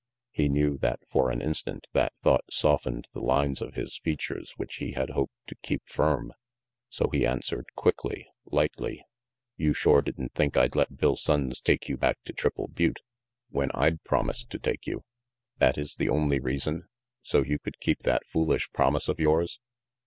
He 0.31 0.49
knew 0.49 0.79
that 0.79 0.99
for 1.07 1.29
an 1.29 1.43
instant 1.43 1.85
that 1.93 2.13
thought 2.23 2.45
softened 2.51 3.07
the 3.13 3.19
lines 3.19 3.61
of 3.61 3.75
his 3.75 3.99
features 3.99 4.55
which 4.57 4.77
he 4.77 4.93
had 4.93 5.11
hoped 5.11 5.35
to 5.45 5.55
keep 5.61 5.83
firm; 5.85 6.33
so 6.89 7.07
he 7.11 7.23
answered 7.23 7.65
quickly, 7.75 8.25
lightly 8.45 9.05
"You 9.57 9.75
shore 9.75 10.01
didn't 10.01 10.33
think 10.33 10.57
I'd 10.57 10.75
let 10.75 10.97
Bill 10.97 11.15
Sonnes 11.17 11.61
take 11.61 11.87
you 11.87 11.97
back 11.97 12.17
to 12.25 12.33
Triple 12.33 12.67
Butte, 12.67 13.01
when 13.51 13.69
I'd 13.75 14.01
promised 14.03 14.49
to 14.49 14.57
take 14.57 14.87
you." 14.87 15.03
"That 15.59 15.77
is 15.77 15.93
the 15.97 16.09
only 16.09 16.39
reason, 16.39 16.87
so 17.21 17.43
you 17.43 17.59
could 17.59 17.79
keep 17.79 17.99
that 17.99 18.25
foolish 18.25 18.71
promise 18.73 19.07
of 19.07 19.19
yours?" 19.19 19.59